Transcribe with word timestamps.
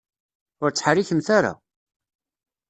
Ur 0.63 0.69
ttḥerrikemt 0.71 1.27
ara! 1.37 1.53